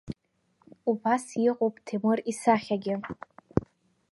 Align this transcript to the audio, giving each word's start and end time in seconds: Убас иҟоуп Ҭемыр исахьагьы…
Убас 0.91 1.25
иҟоуп 1.47 1.75
Ҭемыр 1.85 2.19
исахьагьы… 2.31 2.95